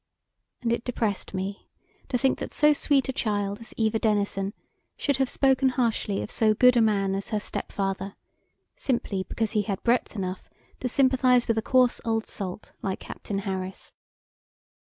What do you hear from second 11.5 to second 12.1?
a coarse